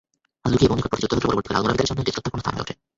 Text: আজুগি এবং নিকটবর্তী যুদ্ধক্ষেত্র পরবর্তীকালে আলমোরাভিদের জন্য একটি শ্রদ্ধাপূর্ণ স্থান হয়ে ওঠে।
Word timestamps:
আজুগি 0.45 0.63
এবং 0.67 0.75
নিকটবর্তী 0.77 1.01
যুদ্ধক্ষেত্র 1.03 1.27
পরবর্তীকালে 1.29 1.57
আলমোরাভিদের 1.59 1.87
জন্য 1.89 1.99
একটি 2.01 2.13
শ্রদ্ধাপূর্ণ 2.13 2.41
স্থান 2.43 2.53
হয়ে 2.55 2.63
ওঠে। 2.65 2.73